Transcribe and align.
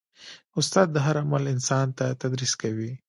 استاد 0.59 0.87
د 0.91 0.97
هر 1.05 1.15
عمر 1.23 1.41
انسان 1.55 1.87
ته 1.97 2.05
تدریس 2.21 2.53
کوي. 2.61 2.91